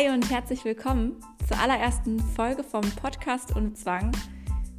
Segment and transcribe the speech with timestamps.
[0.00, 1.16] Hi und herzlich willkommen
[1.46, 4.12] zur allerersten Folge vom Podcast und Zwang.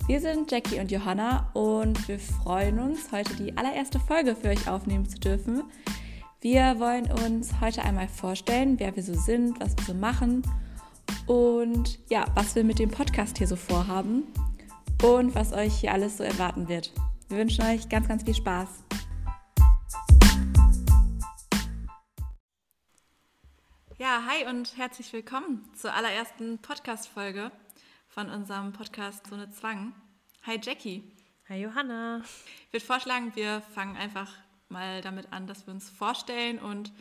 [0.08, 4.68] Wir sind Jackie und Johanna und wir freuen uns, heute die allererste Folge für euch
[4.68, 5.64] aufnehmen zu dürfen.
[6.40, 10.42] Wir wollen uns heute einmal vorstellen, wer wir so sind, was wir so machen
[11.28, 14.24] und ja, was wir mit dem Podcast hier so vorhaben
[15.04, 16.94] und was euch hier alles so erwarten wird.
[17.30, 18.70] Wir wünschen euch ganz, ganz viel Spaß.
[24.12, 27.50] Ja, hi und herzlich willkommen zur allerersten Podcast-Folge
[28.10, 29.94] von unserem Podcast Zone Zwang.
[30.46, 31.02] Hi Jackie.
[31.48, 32.22] Hi Johanna.
[32.68, 34.30] Ich würde vorschlagen, wir fangen einfach
[34.68, 36.92] mal damit an, dass wir uns vorstellen und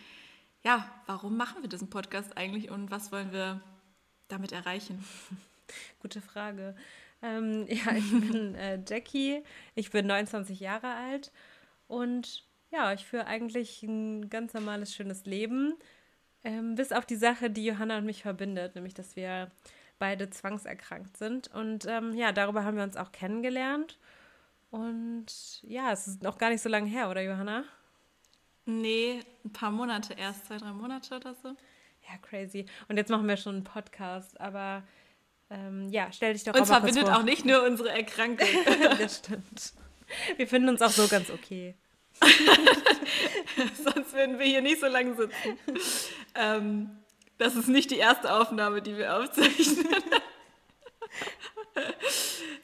[0.63, 3.61] ja, warum machen wir diesen Podcast eigentlich und was wollen wir
[4.29, 5.05] damit erreichen?
[6.03, 6.77] Gute Frage.
[7.23, 9.43] Ähm, ja, ich bin äh, Jackie,
[9.75, 11.33] ich bin 29 Jahre alt
[11.89, 15.75] und ja, ich führe eigentlich ein ganz normales, schönes Leben
[16.45, 19.51] ähm, bis auf die Sache, die Johanna und mich verbindet, nämlich dass wir
[19.99, 21.49] beide zwangserkrankt sind.
[21.55, 23.99] Und ähm, ja, darüber haben wir uns auch kennengelernt.
[24.71, 27.65] Und ja, es ist noch gar nicht so lange her, oder Johanna?
[28.67, 31.49] Nee, ein paar Monate erst, zwei, drei Monate oder so.
[31.49, 32.67] Ja, crazy.
[32.89, 34.85] Und jetzt machen wir schon einen Podcast, aber
[35.51, 38.49] ähm, ja, stell dich doch Uns verbindet auch nicht nur unsere Erkrankung.
[38.99, 39.73] das stimmt.
[40.37, 41.75] Wir finden uns auch so ganz okay.
[43.85, 45.59] Sonst würden wir hier nicht so lange sitzen.
[46.35, 46.91] Ähm,
[47.39, 49.87] das ist nicht die erste Aufnahme, die wir aufzeichnen.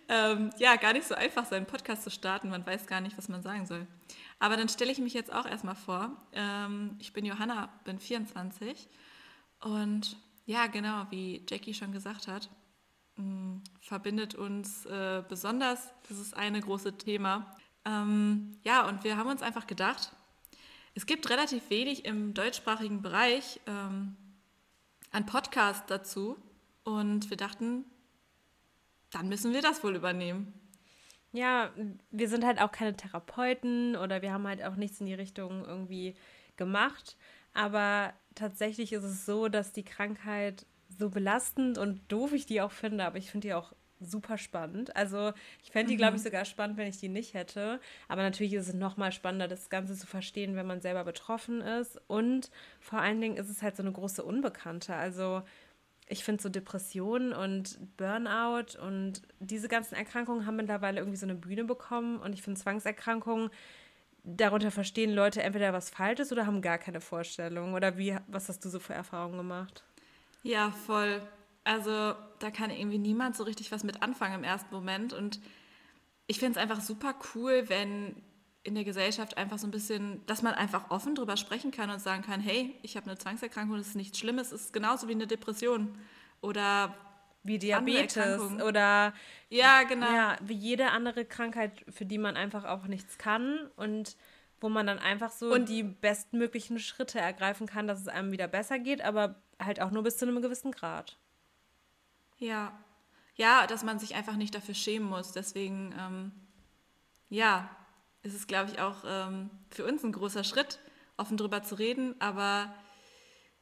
[0.09, 2.51] ähm, ja, gar nicht so einfach, seinen Podcast zu starten.
[2.51, 3.87] Man weiß gar nicht, was man sagen soll.
[4.39, 6.11] Aber dann stelle ich mich jetzt auch erstmal vor.
[6.33, 8.89] Ähm, ich bin Johanna, bin 24
[9.61, 12.51] und ja, genau, wie Jackie schon gesagt hat,
[13.17, 19.31] mh, mm, verbindet uns äh, besonders dieses eine große Thema, ähm, ja, und wir haben
[19.31, 20.13] uns einfach gedacht,
[20.95, 24.17] es gibt relativ wenig im deutschsprachigen Bereich ähm,
[25.13, 26.37] an Podcasts dazu.
[26.85, 27.85] Und wir dachten,
[29.11, 30.53] dann müssen wir das wohl übernehmen.
[31.33, 31.71] Ja,
[32.11, 35.65] wir sind halt auch keine Therapeuten oder wir haben halt auch nichts in die Richtung
[35.65, 36.17] irgendwie
[36.57, 37.17] gemacht.
[37.53, 42.73] Aber tatsächlich ist es so, dass die Krankheit so belastend und doof ich die auch
[42.73, 44.95] finde, aber ich finde die auch super spannend.
[44.97, 46.27] Also ich fände die, glaube ich, mhm.
[46.27, 47.81] sogar spannend, wenn ich die nicht hätte.
[48.09, 51.61] Aber natürlich ist es noch mal spannender, das Ganze zu verstehen, wenn man selber betroffen
[51.61, 52.01] ist.
[52.07, 54.95] Und vor allen Dingen ist es halt so eine große Unbekannte.
[54.95, 55.43] Also
[56.09, 61.35] ich finde so Depressionen und Burnout und diese ganzen Erkrankungen haben mittlerweile irgendwie so eine
[61.35, 62.19] Bühne bekommen.
[62.19, 63.51] Und ich finde Zwangserkrankungen,
[64.23, 67.75] darunter verstehen Leute entweder was Falsches oder haben gar keine Vorstellung.
[67.75, 69.85] Oder wie, was hast du so für Erfahrungen gemacht?
[70.43, 71.21] Ja, voll.
[71.67, 75.13] Also da kann irgendwie niemand so richtig was mit anfangen im ersten Moment.
[75.13, 75.41] Und
[76.29, 78.15] ich finde es einfach super cool, wenn
[78.63, 82.01] in der Gesellschaft einfach so ein bisschen, dass man einfach offen drüber sprechen kann und
[82.01, 85.13] sagen kann, hey, ich habe eine Zwangserkrankung, das ist nichts Schlimmes, es ist genauso wie
[85.13, 85.99] eine Depression
[86.41, 86.95] oder
[87.43, 89.13] wie Diabetes oder
[89.49, 90.07] ja, genau.
[90.07, 94.17] Ja, wie jede andere Krankheit, für die man einfach auch nichts kann und
[94.61, 98.47] wo man dann einfach so und die bestmöglichen Schritte ergreifen kann, dass es einem wieder
[98.47, 101.19] besser geht, aber halt auch nur bis zu einem gewissen Grad.
[102.39, 102.79] Ja,
[103.35, 105.33] ja, dass man sich einfach nicht dafür schämen muss.
[105.33, 106.33] Deswegen, ähm,
[107.29, 107.71] ja,
[108.23, 110.79] ist es, glaube ich, auch ähm, für uns ein großer Schritt,
[111.17, 112.15] offen drüber zu reden.
[112.21, 112.75] Aber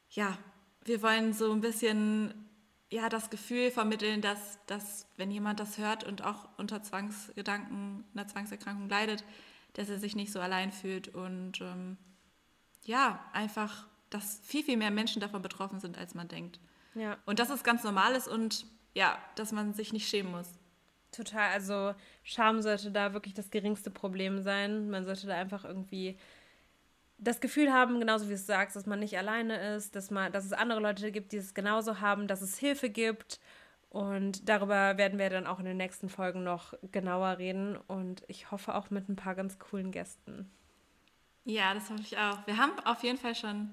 [0.09, 0.37] ja,
[0.83, 2.45] wir wollen so ein bisschen
[2.91, 8.27] ja, das Gefühl vermitteln, dass, dass, wenn jemand das hört und auch unter Zwangsgedanken, einer
[8.27, 9.23] Zwangserkrankung leidet,
[9.73, 11.97] dass er sich nicht so allein fühlt und ähm,
[12.83, 16.59] ja, einfach, dass viel, viel mehr Menschen davon betroffen sind, als man denkt.
[16.95, 17.17] Ja.
[17.25, 20.47] Und dass es ganz normal ist und ja, dass man sich nicht schämen muss.
[21.11, 21.93] Total, also
[22.23, 24.89] Scham sollte da wirklich das geringste Problem sein.
[24.89, 26.17] Man sollte da einfach irgendwie
[27.17, 30.45] das Gefühl haben, genauso wie du sagst, dass man nicht alleine ist, dass, man, dass
[30.45, 33.39] es andere Leute gibt, die es genauso haben, dass es Hilfe gibt.
[33.89, 37.77] Und darüber werden wir dann auch in den nächsten Folgen noch genauer reden.
[37.87, 40.51] Und ich hoffe auch mit ein paar ganz coolen Gästen.
[41.45, 42.45] Ja, das hoffe ich auch.
[42.47, 43.71] Wir haben auf jeden Fall schon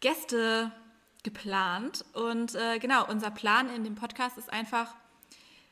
[0.00, 0.70] Gäste
[1.22, 2.04] geplant.
[2.12, 4.94] Und äh, genau, unser Plan in dem Podcast ist einfach,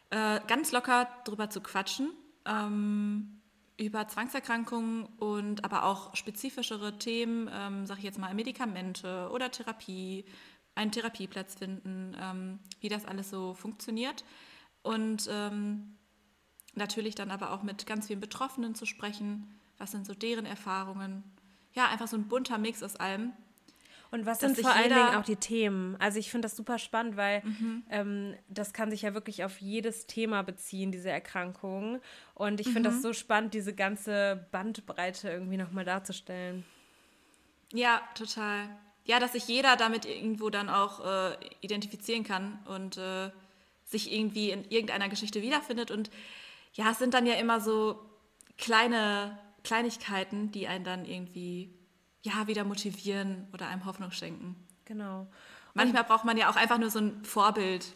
[0.09, 2.11] äh, ganz locker drüber zu quatschen.
[2.47, 3.43] Ähm,
[3.79, 10.25] über Zwangserkrankungen und aber auch spezifischere Themen, ähm, sage ich jetzt mal Medikamente oder Therapie,
[10.75, 14.25] einen Therapieplatz finden, ähm, wie das alles so funktioniert.
[14.83, 15.99] Und ähm,
[16.75, 21.25] natürlich dann aber auch mit ganz vielen Betroffenen zu sprechen, was sind so deren Erfahrungen.
[21.75, 23.33] Ja, einfach so ein bunter Mix aus allem.
[24.11, 25.97] Und was sind vor allen Dingen auch die Themen?
[25.99, 27.83] Also ich finde das super spannend, weil mhm.
[27.91, 32.01] ähm, das kann sich ja wirklich auf jedes Thema beziehen, diese Erkrankung.
[32.35, 32.95] Und ich finde mhm.
[32.95, 36.65] das so spannend, diese ganze Bandbreite irgendwie nochmal darzustellen.
[37.73, 38.69] Ja, total.
[39.05, 43.31] ja, dass sich jeder damit irgendwo dann auch äh, identifizieren kann und äh,
[43.85, 45.91] sich irgendwie in irgendeiner Geschichte wiederfindet.
[45.91, 46.11] Und
[46.75, 48.01] ja, es sind dann ja immer so
[48.57, 51.75] kleine Kleinigkeiten, die einen dann irgendwie
[52.23, 54.55] ja wieder motivieren oder einem Hoffnung schenken.
[54.85, 55.27] Genau.
[55.75, 57.93] Manchmal braucht man ja auch einfach nur so ein Vorbild.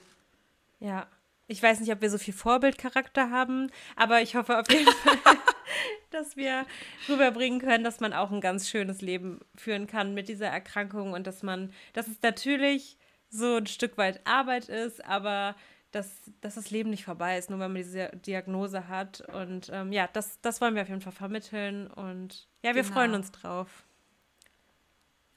[0.80, 1.06] Ja.
[1.46, 5.16] Ich weiß nicht, ob wir so viel Vorbildcharakter haben, aber ich hoffe auf jeden Fall,
[6.10, 6.66] dass wir
[7.08, 11.26] rüberbringen können, dass man auch ein ganz schönes Leben führen kann mit dieser Erkrankung und
[11.26, 12.98] dass man, dass es natürlich
[13.30, 15.54] so ein Stück weit Arbeit ist, aber
[15.90, 16.08] dass,
[16.40, 19.22] dass das Leben nicht vorbei ist, nur wenn man diese Diagnose hat.
[19.32, 21.88] Und ähm, ja, das, das wollen wir auf jeden Fall vermitteln.
[21.88, 22.94] Und ja, wir genau.
[22.94, 23.84] freuen uns drauf.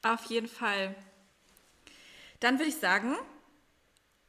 [0.04, 0.96] Auf jeden Fall.
[2.40, 3.16] Dann würde ich sagen,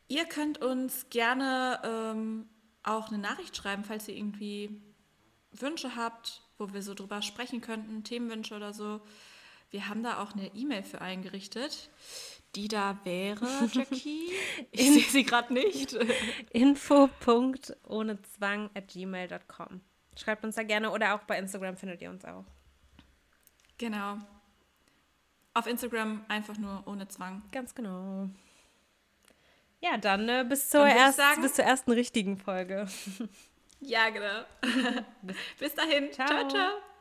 [0.08, 2.48] ihr könnt uns gerne ähm,
[2.82, 4.80] auch eine Nachricht schreiben, falls ihr irgendwie
[5.52, 9.00] Wünsche habt, wo wir so drüber sprechen könnten, Themenwünsche oder so.
[9.70, 11.90] Wir haben da auch eine E-Mail für eingerichtet.
[12.54, 14.30] Die da wäre, Jackie?
[14.70, 15.92] Ich sehe sie gerade nicht.
[16.52, 19.80] info.ohnezwang at gmail.com.
[20.16, 22.44] Schreibt uns da gerne oder auch bei Instagram findet ihr uns auch.
[23.78, 24.18] Genau.
[25.54, 27.42] Auf Instagram einfach nur ohne Zwang.
[27.50, 28.28] Ganz genau.
[29.80, 32.86] Ja, dann äh, bis, zur dann erst, sagen, bis zur ersten richtigen Folge.
[33.80, 34.44] Ja, genau.
[35.58, 36.12] bis dahin.
[36.12, 36.26] ciao.
[36.26, 36.48] ciao.
[36.48, 36.94] ciao.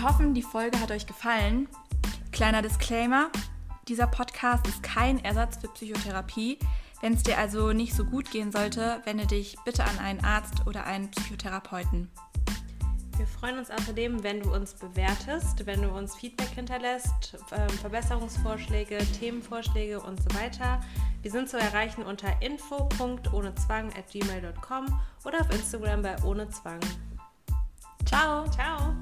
[0.00, 1.68] Wir hoffen, die Folge hat euch gefallen.
[2.32, 3.28] Kleiner Disclaimer,
[3.86, 6.58] dieser Podcast ist kein Ersatz für Psychotherapie.
[7.02, 10.66] Wenn es dir also nicht so gut gehen sollte, wende dich bitte an einen Arzt
[10.66, 12.10] oder einen Psychotherapeuten.
[13.18, 18.96] Wir freuen uns außerdem, wenn du uns bewertest, wenn du uns Feedback hinterlässt, ähm, Verbesserungsvorschläge,
[19.18, 20.80] Themenvorschläge und so weiter.
[21.20, 26.80] Wir sind zu erreichen unter info.ohnezwang@gmail.com oder auf Instagram bei ohne Zwang.
[28.06, 28.48] Ciao.
[28.48, 28.96] Ciao.